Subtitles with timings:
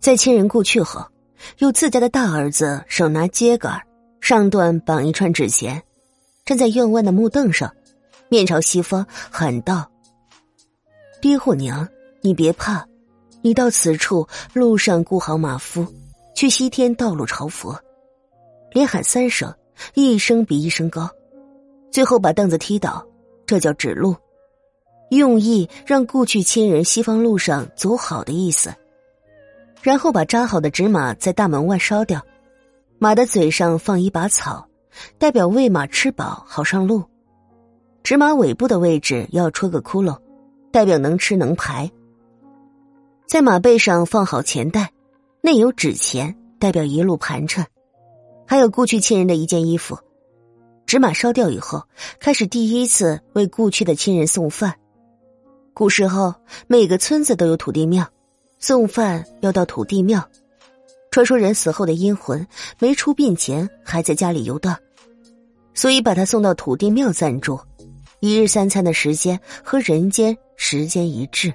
[0.00, 1.06] 在亲人故去后，
[1.58, 3.82] 由自家的大儿子手拿秸秆，
[4.22, 5.82] 上段绑一串纸钱，
[6.46, 7.70] 站在院外的木凳上，
[8.30, 9.90] 面朝西方喊道
[11.20, 11.86] ：“爹或娘，
[12.22, 12.82] 你别怕，
[13.42, 15.86] 你到此处路上雇好马夫，
[16.34, 17.78] 去西天道路朝佛。”
[18.72, 19.54] 连喊三声，
[19.92, 21.10] 一声比一声高，
[21.90, 23.06] 最后把凳子踢倒，
[23.44, 24.16] 这叫指路，
[25.10, 28.74] 用意让故去亲人西方路上走好的意思。
[29.82, 32.22] 然后把扎好的纸马在大门外烧掉，
[32.98, 34.68] 马的嘴上放一把草，
[35.18, 37.04] 代表喂马吃饱好上路。
[38.02, 40.18] 纸马尾部的位置要戳个窟窿，
[40.70, 41.90] 代表能吃能排。
[43.26, 44.92] 在马背上放好钱袋，
[45.40, 47.66] 内有纸钱，代表一路盘缠。
[48.46, 49.98] 还有故去亲人的一件衣服。
[50.84, 51.84] 纸马烧掉以后，
[52.18, 54.74] 开始第一次为故去的亲人送饭。
[55.72, 56.34] 古时候，
[56.66, 58.08] 每个村子都有土地庙。
[58.60, 60.22] 送饭要到土地庙，
[61.10, 62.46] 传说人死后的阴魂
[62.78, 64.76] 没出殡前还在家里游荡，
[65.72, 67.58] 所以把他送到土地庙暂住，
[68.20, 71.52] 一日三餐的时间和人间时间一致。